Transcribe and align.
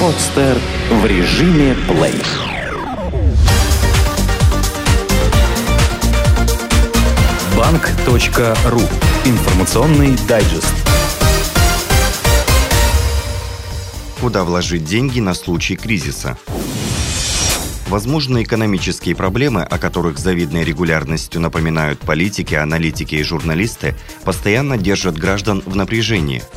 Подстер 0.00 0.58
в 0.90 1.06
режиме 1.06 1.74
плей. 1.88 2.22
Банк.ру. 7.56 8.80
Информационный 9.24 10.16
дайджест. 10.28 10.74
Куда 14.20 14.44
вложить 14.44 14.84
деньги 14.84 15.20
на 15.20 15.34
случай 15.34 15.76
кризиса? 15.76 16.38
Возможные 17.88 18.44
экономические 18.44 19.14
проблемы, 19.14 19.62
о 19.62 19.78
которых 19.78 20.18
с 20.18 20.22
завидной 20.22 20.64
регулярностью 20.64 21.40
напоминают 21.40 22.00
политики, 22.00 22.54
аналитики 22.54 23.14
и 23.14 23.22
журналисты, 23.22 23.94
постоянно 24.24 24.76
держат 24.76 25.16
граждан 25.16 25.62
в 25.64 25.76
напряжении– 25.76 26.42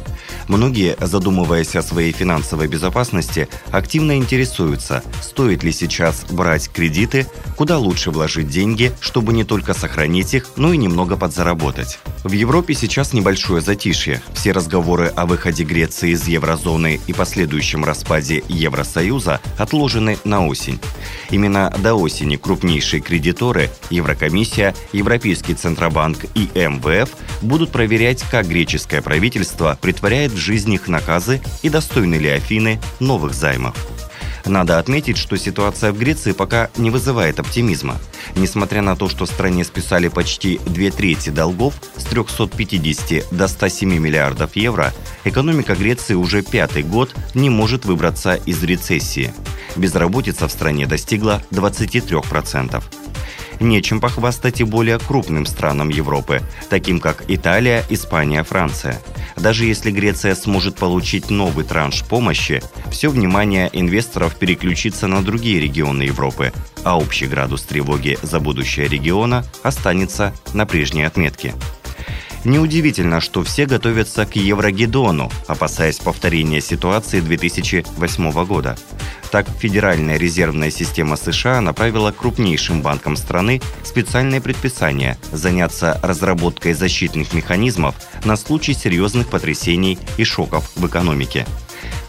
Многие, 0.50 0.98
задумываясь 1.00 1.76
о 1.76 1.84
своей 1.84 2.12
финансовой 2.12 2.68
безопасности, 2.68 3.48
активно 3.72 4.18
интересуются, 4.18 5.04
стоит 5.22 5.62
ли 5.64 5.72
сейчас 5.72 6.26
брать 6.32 6.70
кредиты, 6.70 7.28
куда 7.56 7.78
лучше 7.78 8.10
вложить 8.10 8.50
деньги, 8.50 8.92
чтобы 9.00 9.32
не 9.32 9.44
только 9.44 9.76
сохранить 9.76 10.34
их, 10.34 10.48
но 10.56 10.74
и 10.74 10.78
немного 10.78 11.18
подзаработать. 11.18 12.00
В 12.24 12.34
Европе 12.34 12.74
сейчас 12.74 13.14
небольшое 13.14 13.62
затишье. 13.62 14.22
Все 14.34 14.52
разговоры 14.52 15.08
о 15.08 15.26
выходе 15.26 15.64
Греции 15.64 16.12
из 16.12 16.28
еврозоны 16.28 17.00
и 17.08 17.14
последующем 17.14 17.86
распаде 17.86 18.44
Евросоюза 18.50 19.40
отложены 19.58 20.18
на 20.26 20.46
осень. 20.46 20.80
Именно 21.30 21.74
до 21.80 21.96
осени 21.96 22.36
крупнейшие 22.36 23.02
кредиторы 23.02 23.70
Еврокомиссия, 23.90 24.76
Европейский 24.92 25.54
Центробанк 25.54 26.26
и 26.36 26.50
МВФ 26.56 27.10
будут 27.42 27.72
проверять, 27.72 28.24
как 28.30 28.48
греческое 28.48 29.02
правительство 29.02 29.78
притворяет 29.82 30.34
в 30.34 30.38
жизнь 30.38 30.74
их 30.74 30.90
наказы 30.90 31.42
и 31.62 31.70
достойны 31.70 32.16
ли 32.16 32.28
Афины 32.28 32.82
новых 33.00 33.34
займов. 33.34 33.76
Надо 34.46 34.80
отметить, 34.80 35.18
что 35.18 35.38
ситуация 35.38 35.92
в 35.92 35.98
Греции 35.98 36.32
пока 36.32 36.70
не 36.78 36.90
вызывает 36.90 37.40
оптимизма. 37.40 37.98
Несмотря 38.36 38.82
на 38.82 38.96
то, 38.96 39.10
что 39.10 39.26
стране 39.26 39.64
списали 39.64 40.08
почти 40.08 40.60
две 40.66 40.92
трети 40.92 41.30
долгов 41.30 41.76
с 41.98 42.04
350 42.06 43.26
до 43.32 43.48
107 43.48 43.98
миллиардов 43.98 44.56
евро, 44.56 44.94
экономика 45.24 45.76
Греции 45.76 46.14
уже 46.14 46.42
пятый 46.42 46.84
год 46.84 47.16
не 47.34 47.50
может 47.50 47.86
выбраться 47.86 48.36
из 48.36 48.64
рецессии. 48.64 49.34
Безработица 49.76 50.48
в 50.48 50.52
стране 50.52 50.88
достигла 50.88 51.44
23% 51.52 52.84
нечем 53.60 54.00
похвастать 54.00 54.62
и 54.62 54.64
более 54.64 55.00
крупным 55.00 55.46
странам 55.46 55.90
Европы, 55.90 56.42
таким 56.70 57.00
как 57.00 57.24
Италия, 57.28 57.84
Испания, 57.90 58.44
Франция. 58.44 59.00
Даже 59.36 59.66
если 59.66 59.92
Греция 59.92 60.36
сможет 60.36 60.76
получить 60.76 61.30
новый 61.30 61.66
транш 61.66 62.04
помощи, 62.04 62.62
все 62.92 63.10
внимание 63.10 63.70
инвесторов 63.72 64.36
переключится 64.36 65.08
на 65.08 65.24
другие 65.24 65.60
регионы 65.60 66.04
Европы, 66.04 66.52
а 66.84 66.98
общий 66.98 67.28
градус 67.28 67.64
тревоги 67.64 68.18
за 68.22 68.40
будущее 68.40 68.88
региона 68.88 69.46
останется 69.64 70.34
на 70.54 70.66
прежней 70.66 71.04
отметке. 71.04 71.54
Неудивительно, 72.46 73.20
что 73.20 73.44
все 73.44 73.66
готовятся 73.66 74.26
к 74.26 74.36
Еврогедону, 74.36 75.30
опасаясь 75.48 76.00
повторения 76.00 76.62
ситуации 76.62 77.20
2008 77.20 78.46
года. 78.46 78.78
Так, 79.32 79.48
Федеральная 79.60 80.18
резервная 80.18 80.72
система 80.72 81.16
США 81.16 81.62
направила 81.62 82.12
крупнейшим 82.12 82.82
банкам 82.82 83.16
страны 83.16 83.62
специальное 83.84 84.42
предписание 84.42 85.18
заняться 85.32 86.00
разработкой 86.02 86.74
защитных 86.74 87.34
механизмов 87.34 87.96
на 88.26 88.36
случай 88.36 88.74
серьезных 88.74 89.28
потрясений 89.30 90.00
и 90.18 90.24
шоков 90.24 90.72
в 90.76 90.88
экономике. 90.88 91.46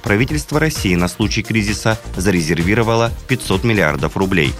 Правительство 0.02 0.58
России 0.58 0.94
на 0.94 1.08
случай 1.08 1.42
кризиса 1.42 1.98
зарезервировало 2.16 3.12
500 3.28 3.64
миллиардов 3.64 4.16
рублей. 4.16 4.54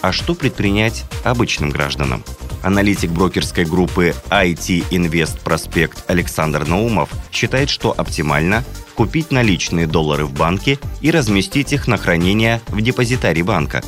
А 0.00 0.10
что 0.10 0.34
предпринять 0.34 1.04
обычным 1.22 1.70
гражданам? 1.70 2.24
Аналитик 2.62 3.10
брокерской 3.10 3.64
группы 3.64 4.14
IT 4.28 4.88
Invest 4.90 5.42
Prospect 5.44 5.98
Александр 6.08 6.66
Наумов 6.66 7.10
считает, 7.30 7.70
что 7.70 7.94
оптимально 7.96 8.64
купить 8.94 9.30
наличные 9.30 9.86
доллары 9.86 10.24
в 10.24 10.32
банке 10.32 10.78
и 11.00 11.10
разместить 11.10 11.72
их 11.72 11.86
на 11.86 11.96
хранение 11.96 12.60
в 12.68 12.80
депозитарии 12.80 13.42
банка. 13.42 13.82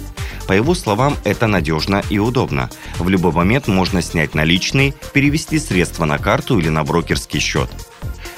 По 0.46 0.52
его 0.52 0.74
словам, 0.74 1.16
это 1.24 1.46
надежно 1.46 2.02
и 2.10 2.18
удобно. 2.18 2.70
В 2.98 3.08
любой 3.08 3.32
момент 3.32 3.66
можно 3.66 4.02
снять 4.02 4.34
наличные, 4.34 4.94
перевести 5.12 5.58
средства 5.58 6.04
на 6.04 6.18
карту 6.18 6.58
или 6.58 6.68
на 6.68 6.84
брокерский 6.84 7.40
счет. 7.40 7.70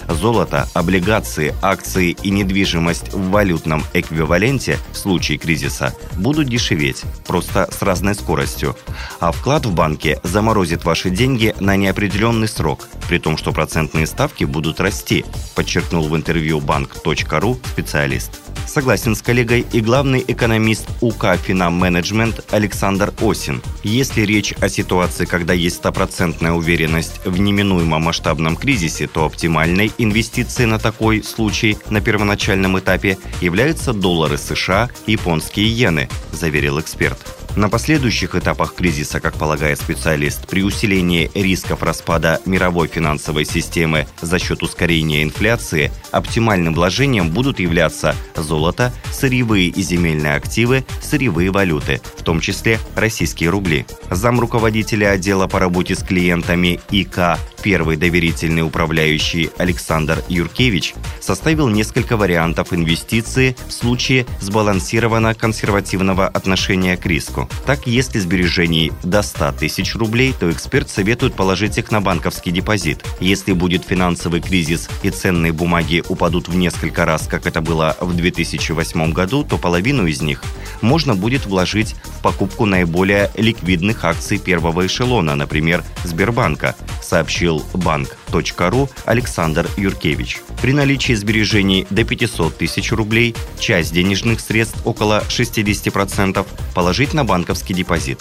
Золото, 0.08 0.68
облигации, 0.74 1.54
акции 1.62 2.16
и 2.22 2.30
недвижимость 2.30 3.12
в 3.12 3.30
валютном 3.30 3.84
эквиваленте 3.92 4.78
в 4.92 4.96
случае 4.96 5.38
кризиса 5.38 5.94
будут 6.16 6.48
дешеветь, 6.48 7.02
просто 7.26 7.68
с 7.70 7.82
разной 7.82 8.14
скоростью. 8.14 8.76
А 9.20 9.32
вклад 9.32 9.66
в 9.66 9.74
банке 9.74 10.20
заморозит 10.22 10.84
ваши 10.84 11.10
деньги 11.10 11.54
на 11.60 11.76
неопределенный 11.76 12.48
срок, 12.48 12.88
при 13.08 13.18
том, 13.18 13.36
что 13.36 13.52
процентные 13.52 14.06
ставки 14.06 14.44
будут 14.44 14.80
расти, 14.80 15.24
подчеркнул 15.54 16.08
в 16.08 16.16
интервью 16.16 16.60
банк.ру 16.60 17.58
специалист. 17.72 18.40
Согласен 18.66 19.14
с 19.14 19.22
коллегой 19.22 19.64
и 19.72 19.80
главный 19.80 20.24
экономист 20.26 20.88
УК 21.00 21.36
«Финам 21.36 21.74
Менеджмент» 21.74 22.44
Александр 22.50 23.12
Осин. 23.20 23.62
Если 23.84 24.22
речь 24.22 24.52
о 24.60 24.68
ситуации, 24.68 25.24
когда 25.24 25.54
есть 25.54 25.76
стопроцентная 25.76 26.52
уверенность 26.52 27.20
в 27.24 27.38
неминуемом 27.38 28.02
масштабном 28.02 28.56
кризисе, 28.56 29.06
то 29.06 29.24
оптимальной 29.24 29.92
инвестицией 29.98 30.68
на 30.68 30.78
такой 30.78 31.22
случай 31.22 31.78
на 31.90 32.00
первоначальном 32.00 32.78
этапе 32.78 33.18
являются 33.40 33.92
доллары 33.92 34.38
США 34.38 34.90
и 35.06 35.12
японские 35.12 35.66
иены, 35.66 36.08
заверил 36.32 36.80
эксперт. 36.80 37.18
На 37.56 37.70
последующих 37.70 38.34
этапах 38.34 38.74
кризиса, 38.74 39.18
как 39.18 39.34
полагает 39.34 39.80
специалист, 39.80 40.46
при 40.46 40.62
усилении 40.62 41.30
рисков 41.34 41.82
распада 41.82 42.38
мировой 42.44 42.86
финансовой 42.86 43.46
системы 43.46 44.06
за 44.20 44.38
счет 44.38 44.62
ускорения 44.62 45.22
инфляции, 45.22 45.90
оптимальным 46.10 46.74
вложением 46.74 47.30
будут 47.30 47.58
являться 47.58 48.14
золото, 48.36 48.92
сырьевые 49.10 49.68
и 49.68 49.80
земельные 49.80 50.34
активы, 50.34 50.84
сырьевые 51.00 51.50
валюты, 51.50 52.02
в 52.18 52.22
том 52.22 52.40
числе 52.40 52.78
российские 52.94 53.48
рубли. 53.48 53.86
Зам 54.10 54.38
руководителя 54.38 55.12
отдела 55.12 55.46
по 55.46 55.58
работе 55.58 55.94
с 55.94 56.02
клиентами 56.02 56.78
ИК 56.90 57.38
первый 57.62 57.96
доверительный 57.96 58.62
управляющий 58.62 59.50
Александр 59.58 60.22
Юркевич 60.28 60.94
составил 61.20 61.68
несколько 61.68 62.16
вариантов 62.16 62.72
инвестиции 62.72 63.56
в 63.68 63.72
случае 63.72 64.26
сбалансированно-консервативного 64.40 66.26
отношения 66.26 66.96
к 66.96 67.06
риску. 67.06 67.48
Так, 67.64 67.86
если 67.86 68.18
сбережений 68.18 68.92
до 69.02 69.22
100 69.22 69.52
тысяч 69.52 69.94
рублей, 69.94 70.34
то 70.38 70.50
эксперт 70.50 70.88
советует 70.88 71.34
положить 71.34 71.78
их 71.78 71.90
на 71.90 72.00
банковский 72.00 72.50
депозит. 72.50 73.04
Если 73.20 73.52
будет 73.52 73.84
финансовый 73.84 74.40
кризис 74.40 74.88
и 75.02 75.10
ценные 75.10 75.52
бумаги 75.52 76.02
упадут 76.08 76.48
в 76.48 76.56
несколько 76.56 77.04
раз, 77.04 77.26
как 77.26 77.46
это 77.46 77.60
было 77.60 77.96
в 78.00 78.14
2008 78.14 79.12
году, 79.12 79.44
то 79.44 79.58
половину 79.58 80.06
из 80.06 80.22
них 80.22 80.42
можно 80.80 81.14
будет 81.14 81.46
вложить 81.46 81.94
в 82.04 82.22
покупку 82.22 82.66
наиболее 82.66 83.30
ликвидных 83.36 84.04
акций 84.04 84.38
первого 84.38 84.86
эшелона, 84.86 85.34
например, 85.34 85.84
Сбербанка, 86.04 86.74
сообщил 87.06 87.64
банк.ру 87.74 88.88
Александр 89.04 89.68
Юркевич. 89.76 90.40
При 90.60 90.72
наличии 90.72 91.12
сбережений 91.14 91.86
до 91.90 92.04
500 92.04 92.56
тысяч 92.56 92.92
рублей 92.92 93.34
часть 93.58 93.92
денежных 93.92 94.40
средств, 94.40 94.80
около 94.84 95.22
60%, 95.28 96.46
положить 96.74 97.14
на 97.14 97.24
банковский 97.24 97.74
депозит. 97.74 98.20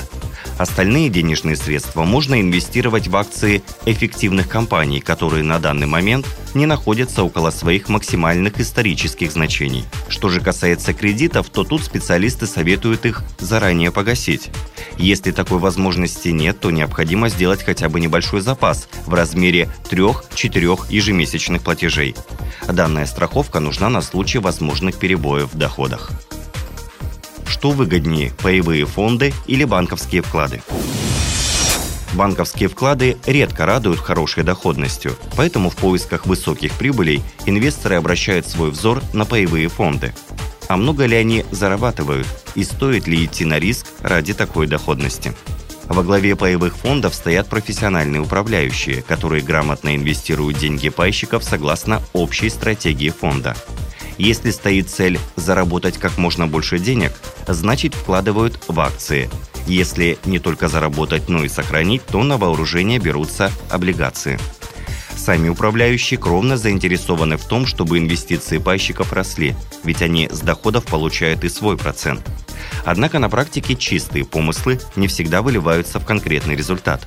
Остальные 0.57 1.09
денежные 1.09 1.57
средства 1.57 2.03
можно 2.03 2.39
инвестировать 2.39 3.07
в 3.07 3.15
акции 3.17 3.61
эффективных 3.85 4.47
компаний, 4.47 5.01
которые 5.01 5.43
на 5.43 5.59
данный 5.59 5.87
момент 5.87 6.25
не 6.53 6.65
находятся 6.65 7.23
около 7.23 7.51
своих 7.51 7.89
максимальных 7.89 8.59
исторических 8.59 9.31
значений. 9.31 9.83
Что 10.07 10.29
же 10.29 10.39
касается 10.39 10.93
кредитов, 10.93 11.49
то 11.49 11.65
тут 11.65 11.83
специалисты 11.83 12.47
советуют 12.47 13.05
их 13.05 13.23
заранее 13.37 13.91
погасить. 13.91 14.49
Если 14.97 15.31
такой 15.31 15.59
возможности 15.59 16.29
нет, 16.29 16.59
то 16.61 16.71
необходимо 16.71 17.27
сделать 17.27 17.63
хотя 17.63 17.89
бы 17.89 17.99
небольшой 17.99 18.39
запас 18.39 18.87
в 19.05 19.13
размере 19.13 19.69
3-4 19.89 20.85
ежемесячных 20.89 21.63
платежей. 21.63 22.15
Данная 22.67 23.05
страховка 23.05 23.59
нужна 23.59 23.89
на 23.89 24.01
случай 24.01 24.39
возможных 24.39 24.97
перебоев 24.97 25.53
в 25.53 25.57
доходах. 25.57 26.11
Что 27.45 27.71
выгоднее– 27.71 28.31
паевые 28.43 28.85
фонды 28.85 29.33
или 29.47 29.63
банковские 29.63 30.21
вклады? 30.21 30.61
Банковские 32.13 32.69
вклады 32.69 33.17
редко 33.25 33.65
радуют 33.65 33.99
хорошей 33.99 34.43
доходностью, 34.43 35.17
поэтому 35.35 35.69
в 35.69 35.75
поисках 35.75 36.25
высоких 36.25 36.71
прибылей 36.73 37.21
инвесторы 37.45 37.95
обращают 37.95 38.47
свой 38.47 38.71
взор 38.71 39.01
на 39.13 39.25
паевые 39.25 39.67
фонды. 39.67 40.13
А 40.67 40.77
много 40.77 41.05
ли 41.05 41.15
они 41.15 41.45
зарабатывают 41.51 42.27
и 42.55 42.63
стоит 42.63 43.07
ли 43.07 43.25
идти 43.25 43.45
на 43.45 43.59
риск 43.59 43.87
ради 44.01 44.33
такой 44.33 44.65
доходности? 44.65 45.33
Во 45.87 46.03
главе 46.03 46.35
паевых 46.35 46.75
фондов 46.77 47.13
стоят 47.13 47.47
профессиональные 47.47 48.21
управляющие, 48.21 49.01
которые 49.03 49.43
грамотно 49.43 49.95
инвестируют 49.95 50.57
деньги 50.57 50.89
пайщиков 50.89 51.43
согласно 51.43 52.01
общей 52.13 52.49
стратегии 52.49 53.09
фонда. 53.09 53.55
Если 54.17 54.51
стоит 54.51 54.89
цель 54.89 55.19
заработать 55.35 55.97
как 55.97 56.17
можно 56.17 56.47
больше 56.47 56.79
денег, 56.79 57.11
значит 57.47 57.93
вкладывают 57.93 58.63
в 58.67 58.79
акции. 58.79 59.29
Если 59.67 60.17
не 60.25 60.39
только 60.39 60.69
заработать, 60.69 61.27
но 61.27 61.43
и 61.43 61.49
сохранить, 61.49 62.05
то 62.05 62.23
на 62.23 62.37
вооружение 62.37 62.99
берутся 62.99 63.51
облигации. 63.69 64.39
Сами 65.15 65.49
управляющие 65.49 66.19
кровно 66.19 66.55
заинтересованы 66.55 67.37
в 67.37 67.45
том, 67.45 67.65
чтобы 67.65 67.97
инвестиции 67.97 68.57
пайщиков 68.57 69.11
росли, 69.11 69.55
ведь 69.83 70.01
они 70.01 70.29
с 70.31 70.39
доходов 70.39 70.85
получают 70.85 71.43
и 71.43 71.49
свой 71.49 71.77
процент. 71.77 72.21
Однако 72.85 73.19
на 73.19 73.29
практике 73.29 73.75
чистые 73.75 74.23
помыслы 74.23 74.79
не 74.95 75.07
всегда 75.07 75.41
выливаются 75.41 75.99
в 75.99 76.05
конкретный 76.05 76.55
результат. 76.55 77.01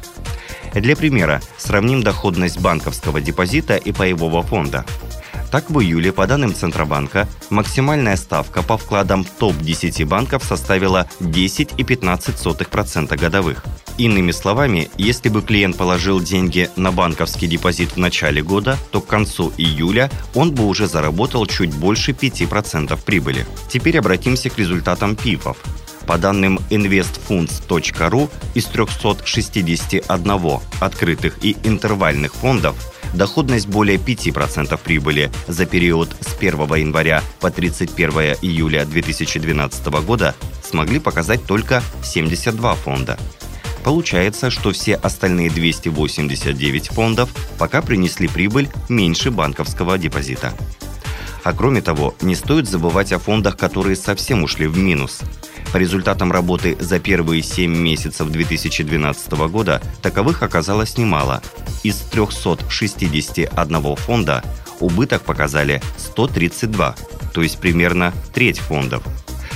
Для 0.74 0.96
примера, 0.96 1.40
сравним 1.56 2.02
доходность 2.02 2.60
банковского 2.60 3.20
депозита 3.20 3.76
и 3.76 3.92
паевого 3.92 4.42
фонда– 4.42 4.84
так, 5.50 5.70
в 5.70 5.80
июле, 5.80 6.12
по 6.12 6.26
данным 6.26 6.54
Центробанка, 6.54 7.28
максимальная 7.50 8.16
ставка 8.16 8.62
по 8.62 8.76
вкладам 8.76 9.24
топ-10 9.24 10.04
банков 10.06 10.44
составила 10.44 11.08
10,15% 11.20 13.16
годовых. 13.16 13.64
Иными 13.98 14.30
словами, 14.30 14.90
если 14.96 15.28
бы 15.28 15.42
клиент 15.42 15.76
положил 15.76 16.20
деньги 16.20 16.70
на 16.76 16.92
банковский 16.92 17.48
депозит 17.48 17.92
в 17.92 17.96
начале 17.96 18.42
года, 18.42 18.78
то 18.92 19.00
к 19.00 19.06
концу 19.06 19.52
июля 19.58 20.10
он 20.34 20.54
бы 20.54 20.66
уже 20.66 20.86
заработал 20.86 21.46
чуть 21.46 21.74
больше 21.74 22.12
5% 22.12 22.98
прибыли. 23.04 23.44
Теперь 23.68 23.98
обратимся 23.98 24.50
к 24.50 24.58
результатам 24.58 25.16
ПИФов. 25.16 25.56
По 26.06 26.16
данным 26.16 26.58
investfunds.ru, 26.70 28.30
из 28.54 28.64
361 28.66 30.60
открытых 30.80 31.38
и 31.44 31.56
интервальных 31.64 32.34
фондов 32.34 32.76
доходность 33.14 33.68
более 33.68 33.98
5% 33.98 34.78
прибыли 34.82 35.30
за 35.46 35.66
период 35.66 36.14
с 36.20 36.36
1 36.36 36.58
января 36.74 37.22
по 37.40 37.50
31 37.50 38.36
июля 38.42 38.84
2012 38.84 39.86
года 40.04 40.34
смогли 40.62 40.98
показать 40.98 41.44
только 41.44 41.82
72 42.02 42.74
фонда. 42.74 43.18
Получается, 43.84 44.50
что 44.50 44.72
все 44.72 44.94
остальные 44.96 45.50
289 45.50 46.88
фондов 46.88 47.30
пока 47.58 47.80
принесли 47.80 48.28
прибыль 48.28 48.68
меньше 48.88 49.30
банковского 49.30 49.96
депозита. 49.98 50.52
А 51.44 51.52
кроме 51.52 51.80
того, 51.80 52.14
не 52.20 52.34
стоит 52.34 52.68
забывать 52.68 53.12
о 53.12 53.18
фондах, 53.18 53.56
которые 53.56 53.96
совсем 53.96 54.42
ушли 54.42 54.66
в 54.66 54.76
минус. 54.76 55.20
По 55.72 55.76
результатам 55.76 56.32
работы 56.32 56.76
за 56.80 56.98
первые 56.98 57.42
7 57.42 57.76
месяцев 57.76 58.28
2012 58.28 59.32
года 59.50 59.82
таковых 60.02 60.42
оказалось 60.42 60.96
немало. 60.96 61.42
Из 61.82 61.96
361 61.96 63.96
фонда 63.96 64.42
убыток 64.80 65.22
показали 65.22 65.82
132, 65.98 66.94
то 67.34 67.42
есть 67.42 67.58
примерно 67.58 68.14
треть 68.32 68.58
фондов. 68.58 69.02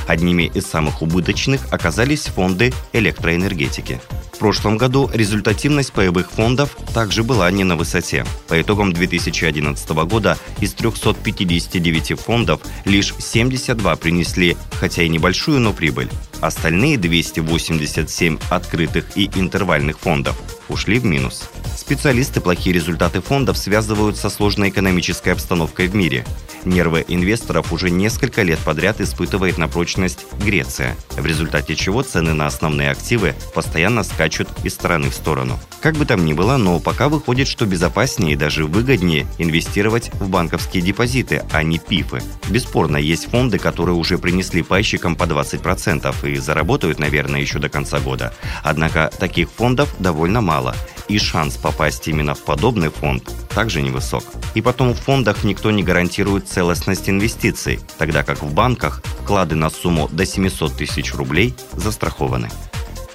Одними 0.07 0.51
из 0.53 0.67
самых 0.67 1.01
убыточных 1.01 1.73
оказались 1.73 2.25
фонды 2.25 2.75
электроэнергетики– 2.93 4.01
прошлом 4.43 4.77
году 4.77 5.09
результативность 5.15 5.93
паевых 5.93 6.33
фондов 6.33 6.77
также 6.93 7.23
была 7.23 7.49
не 7.53 7.63
на 7.63 7.77
высоте. 7.77 8.27
По 8.49 8.61
итогам 8.61 8.93
2011 8.93 9.89
года 9.91 10.37
из 10.59 10.73
359 10.73 12.19
фондов 12.19 12.61
лишь 12.85 13.15
72 13.17 13.95
принесли, 13.95 14.57
хотя 14.81 15.05
и 15.05 15.09
небольшую, 15.09 15.61
но 15.61 15.73
прибыль. 15.73 16.11
Остальные 16.41 16.99
287 16.99 18.39
открытых 18.51 19.17
и 19.17 19.31
интервальных 19.37 20.01
фондов 20.01 20.37
ушли 20.69 20.99
в 20.99 21.05
минус. 21.05 21.49
Специалисты 21.77 22.41
плохие 22.41 22.75
результаты 22.75 23.21
фондов 23.21 23.57
связывают 23.57 24.17
со 24.17 24.29
сложной 24.29 24.71
экономической 24.71 25.31
обстановкой 25.31 25.87
в 25.87 25.95
мире. 25.95 26.25
Нервы 26.65 27.05
инвесторов 27.07 27.73
уже 27.73 27.91
несколько 27.91 28.43
лет 28.43 28.59
подряд 28.61 29.01
испытывает 29.01 29.59
на 29.59 29.69
прочность 29.69 30.27
Греция, 30.45 30.97
в 31.11 31.25
результате 31.27 31.75
чего 31.75 32.03
цены 32.03 32.35
на 32.35 32.47
основные 32.47 32.91
активы 32.91 33.35
постоянно 33.55 34.05
скачут 34.33 34.49
из 34.65 34.75
стороны 34.75 35.11
в 35.11 35.15
сторону. 35.15 35.59
Как 35.81 35.97
бы 35.97 36.07
там 36.07 36.25
ни 36.25 36.33
было, 36.33 36.57
но 36.57 36.81
пока 36.81 37.09
выходит, 37.09 37.49
что 37.49 37.67
безопаснее 37.67 38.33
и 38.33 38.37
даже 38.37 38.65
выгоднее 38.65 39.27
инвестировать 39.39 40.11
в 40.15 40.29
банковские 40.29 40.83
депозиты, 40.83 41.43
а 41.53 41.63
не 41.63 41.79
ПИФы. 41.79 42.23
Бесспорно, 42.49 42.97
есть 42.97 43.31
фонды, 43.31 43.59
которые 43.59 43.97
уже 43.97 44.19
принесли 44.19 44.63
пайщикам 44.63 45.17
по 45.17 45.25
20% 45.25 46.31
и 46.31 46.37
заработают, 46.37 46.99
наверное, 46.99 47.41
еще 47.41 47.59
до 47.59 47.69
конца 47.69 48.01
года. 48.01 48.33
Однако 48.63 49.11
таких 49.19 49.51
фондов 49.51 49.95
довольно 49.99 50.41
мало, 50.41 50.75
и 51.09 51.19
шанс 51.19 51.57
попасть 51.57 52.09
именно 52.09 52.35
в 52.35 52.43
подобный 52.43 52.91
фонд 52.91 53.31
также 53.55 53.83
невысок. 53.83 54.25
И 54.55 54.63
потом 54.63 54.95
в 54.95 54.99
фондах 54.99 55.45
никто 55.45 55.71
не 55.71 55.83
гарантирует 55.83 56.49
целостность 56.49 57.09
инвестиций, 57.09 57.81
тогда 57.99 58.23
как 58.23 58.43
в 58.43 58.55
банках 58.55 59.03
вклады 59.23 59.57
на 59.57 59.69
сумму 59.69 60.09
до 60.11 60.25
700 60.25 60.73
тысяч 60.73 61.13
рублей 61.15 61.55
застрахованы. 61.75 62.49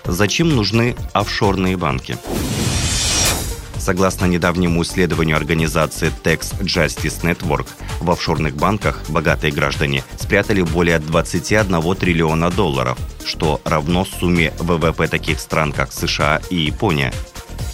Зачем 0.08 0.56
нужны 0.56 0.96
офшорные 1.12 1.76
банки? 1.76 2.18
Согласно 3.78 4.26
недавнему 4.26 4.82
исследованию 4.84 5.36
организации 5.36 6.12
Tax 6.24 6.60
Justice 6.62 7.22
Network, 7.24 7.68
в 8.00 8.10
офшорных 8.10 8.56
банках 8.56 9.02
богатые 9.10 9.52
граждане 9.52 10.04
спрятали 10.18 10.62
более 10.62 11.00
21 11.00 11.96
триллиона 11.96 12.50
долларов, 12.50 12.98
что 13.26 13.62
равно 13.66 14.06
сумме 14.06 14.54
ВВП 14.60 15.08
таких 15.08 15.40
стран, 15.40 15.74
как 15.74 15.92
США 15.92 16.42
и 16.50 16.56
Япония. 16.56 17.14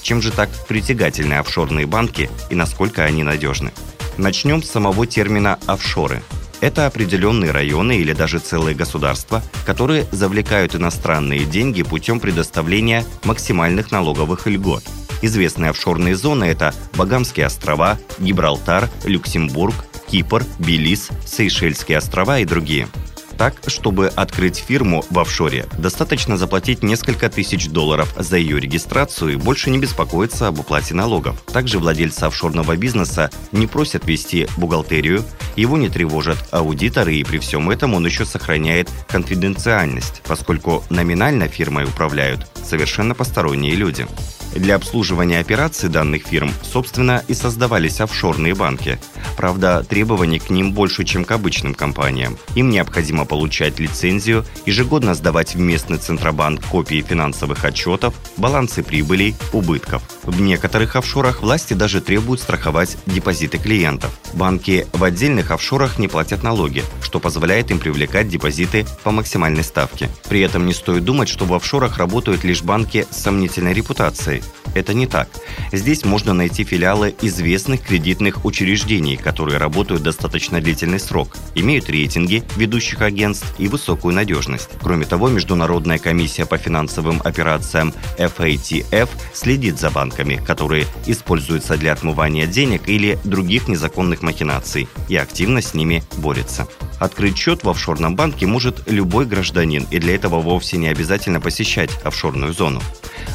Чем 0.01 0.21
же 0.21 0.31
так 0.31 0.49
притягательны 0.67 1.35
офшорные 1.35 1.85
банки 1.85 2.29
и 2.49 2.55
насколько 2.55 3.03
они 3.03 3.23
надежны? 3.23 3.71
Начнем 4.17 4.63
с 4.63 4.69
самого 4.69 5.05
термина 5.05 5.59
«офшоры». 5.67 6.23
Это 6.63 6.85
определенные 6.85 7.51
районы 7.51 7.97
или 7.97 8.13
даже 8.13 8.39
целые 8.39 8.73
государства, 8.73 9.43
которые 9.65 10.05
завлекают 10.13 10.75
иностранные 10.75 11.43
деньги 11.43 11.83
путем 11.83 12.21
предоставления 12.21 13.03
максимальных 13.25 13.91
налоговых 13.91 14.47
льгот. 14.47 14.81
Известные 15.21 15.71
офшорные 15.71 16.15
зоны– 16.15 16.45
это 16.45 16.73
Багамские 16.95 17.47
острова, 17.47 17.99
Гибралтар, 18.17 18.89
Люксембург, 19.03 19.75
Кипр, 20.09 20.45
Белиз, 20.57 21.09
Сейшельские 21.25 21.97
острова 21.97 22.39
и 22.39 22.45
другие– 22.45 22.87
так, 23.37 23.55
чтобы 23.67 24.07
открыть 24.07 24.57
фирму 24.57 25.03
в 25.09 25.19
офшоре, 25.19 25.65
достаточно 25.77 26.37
заплатить 26.37 26.83
несколько 26.83 27.29
тысяч 27.29 27.67
долларов 27.67 28.13
за 28.17 28.37
ее 28.37 28.59
регистрацию 28.59 29.33
и 29.33 29.35
больше 29.35 29.69
не 29.69 29.79
беспокоиться 29.79 30.47
об 30.47 30.59
уплате 30.59 30.93
налогов. 30.93 31.41
Также 31.51 31.79
владельцы 31.79 32.23
офшорного 32.23 32.75
бизнеса 32.75 33.29
не 33.51 33.67
просят 33.67 34.05
вести 34.05 34.47
бухгалтерию, 34.57 35.23
его 35.55 35.77
не 35.77 35.89
тревожат 35.89 36.37
аудиторы, 36.51 37.15
и 37.15 37.23
при 37.23 37.37
всем 37.39 37.69
этом 37.69 37.93
он 37.93 38.05
еще 38.05 38.25
сохраняет 38.25 38.89
конфиденциальность, 39.07 40.21
поскольку 40.25 40.83
номинально 40.89 41.47
фирмой 41.47 41.85
управляют 41.85 42.47
совершенно 42.63 43.13
посторонние 43.15 43.75
люди. 43.75 44.07
Для 44.55 44.75
обслуживания 44.75 45.39
операций 45.39 45.89
данных 45.89 46.27
фирм, 46.27 46.51
собственно, 46.61 47.23
и 47.27 47.33
создавались 47.33 47.99
офшорные 47.99 48.53
банки. 48.53 48.99
Правда, 49.35 49.83
требований 49.87 50.39
к 50.39 50.49
ним 50.49 50.73
больше, 50.73 51.03
чем 51.05 51.25
к 51.25 51.31
обычным 51.31 51.73
компаниям. 51.73 52.37
Им 52.55 52.69
необходимо 52.69 53.25
получать 53.25 53.79
лицензию, 53.79 54.45
ежегодно 54.65 55.15
сдавать 55.15 55.55
в 55.55 55.59
местный 55.59 55.97
Центробанк 55.97 56.63
копии 56.65 57.01
финансовых 57.01 57.65
отчетов, 57.65 58.13
балансы 58.37 58.83
прибылей, 58.83 59.35
убытков. 59.53 60.03
В 60.23 60.39
некоторых 60.39 60.95
офшорах 60.95 61.41
власти 61.41 61.73
даже 61.73 61.99
требуют 61.99 62.39
страховать 62.39 62.97
депозиты 63.07 63.57
клиентов. 63.57 64.17
Банки 64.33 64.87
в 64.93 65.03
отдельных 65.03 65.51
офшорах 65.51 65.97
не 65.97 66.07
платят 66.07 66.43
налоги, 66.43 66.83
что 67.01 67.19
позволяет 67.19 67.71
им 67.71 67.79
привлекать 67.79 68.29
депозиты 68.29 68.85
по 69.03 69.11
максимальной 69.11 69.63
ставке. 69.63 70.09
При 70.29 70.41
этом 70.41 70.65
не 70.65 70.73
стоит 70.73 71.03
думать, 71.03 71.29
что 71.29 71.45
в 71.45 71.53
офшорах 71.53 71.97
работают 71.97 72.43
лишь 72.43 72.61
банки 72.61 73.07
с 73.09 73.17
сомнительной 73.17 73.73
репутацией. 73.73 74.42
Это 74.75 74.93
не 74.93 75.05
так. 75.05 75.29
Здесь 75.71 76.03
можно 76.03 76.33
найти 76.33 76.63
филиалы 76.63 77.13
известных 77.21 77.81
кредитных 77.81 78.43
учреждений, 78.45 79.17
которые 79.17 79.57
работают 79.57 80.01
достаточно 80.01 80.61
длительный 80.61 80.99
срок, 80.99 81.37
имеют 81.55 81.89
рейтинги 81.89 82.43
ведущих 82.55 83.01
агентств 83.01 83.53
и 83.59 83.67
высокую 83.67 84.15
надежность. 84.15 84.69
Кроме 84.81 85.05
того, 85.05 85.29
Международная 85.29 85.99
комиссия 85.99 86.45
по 86.45 86.57
финансовым 86.57 87.21
операциям 87.23 87.93
FATF 88.17 89.09
следит 89.33 89.79
за 89.79 89.91
банками, 89.91 90.41
которые 90.43 90.87
используются 91.05 91.77
для 91.77 91.93
отмывания 91.93 92.47
денег 92.47 92.87
или 92.87 93.19
других 93.23 93.67
незаконных 93.67 94.21
махинаций, 94.21 94.87
и 95.07 95.15
активно 95.15 95.61
с 95.61 95.73
ними 95.73 96.03
борется. 96.17 96.67
Открыть 97.03 97.37
счет 97.37 97.65
в 97.65 97.69
офшорном 97.69 98.15
банке 98.15 98.45
может 98.45 98.89
любой 98.89 99.25
гражданин, 99.25 99.85
и 99.91 99.99
для 99.99 100.15
этого 100.15 100.39
вовсе 100.39 100.77
не 100.77 100.87
обязательно 100.87 101.41
посещать 101.41 101.89
офшорную 102.05 102.53
зону. 102.53 102.81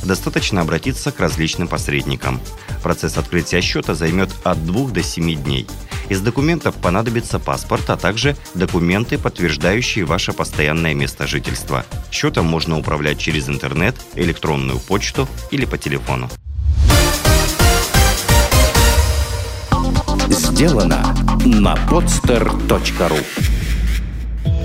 Достаточно 0.03 0.63
обратиться 0.63 1.13
к 1.13 1.21
различным 1.21 1.69
посредникам. 1.69 2.41
Процесс 2.83 3.19
открытия 3.19 3.61
счета 3.61 3.95
займет 3.95 4.31
от 4.43 4.65
2 4.65 4.89
до 4.89 5.03
7 5.03 5.35
дней. 5.45 5.67
Из 6.09 6.23
документов 6.23 6.77
понадобится 6.77 7.39
паспорт, 7.39 7.91
а 7.91 7.99
также 7.99 8.39
документы, 8.55 9.19
подтверждающие 9.19 10.07
ваше 10.07 10.33
постоянное 10.33 10.95
место 10.95 11.27
жительства. 11.27 11.85
Счетом 12.11 12.47
можно 12.47 12.79
управлять 12.79 13.19
через 13.19 13.51
интернет, 13.51 13.95
электронную 14.15 14.79
почту 14.79 15.29
или 15.51 15.67
по 15.67 15.77
телефону. 15.77 16.31
Сделано 20.31 21.15
на 21.45 21.75
podster.ru 21.75 23.58